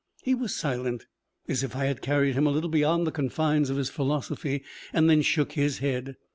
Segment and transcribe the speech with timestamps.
[0.23, 1.05] He was silent,
[1.47, 5.21] as if I had carried him a little beyond the confines of his philosophy; then
[5.21, 6.15] shook his head.